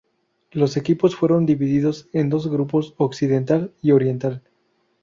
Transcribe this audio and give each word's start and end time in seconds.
Los 0.51 0.77
equipos 0.77 1.15
fueron 1.15 1.45
divididos 1.45 2.09
en 2.11 2.27
dos 2.31 2.49
grupos, 2.49 2.95
Occidental 2.97 3.71
y 3.83 3.91
Oriental. 3.91 4.41